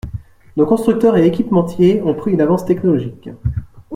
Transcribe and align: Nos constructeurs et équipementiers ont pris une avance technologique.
Nos 0.57 0.65
constructeurs 0.65 1.15
et 1.15 1.27
équipementiers 1.27 2.01
ont 2.01 2.15
pris 2.15 2.31
une 2.31 2.41
avance 2.41 2.65
technologique. 2.65 3.29